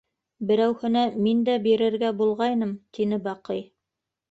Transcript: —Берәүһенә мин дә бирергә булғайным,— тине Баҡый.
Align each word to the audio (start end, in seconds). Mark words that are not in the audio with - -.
—Берәүһенә 0.51 1.03
мин 1.25 1.43
дә 1.51 1.59
бирергә 1.67 2.11
булғайным,— 2.23 2.75
тине 2.99 3.23
Баҡый. 3.31 3.65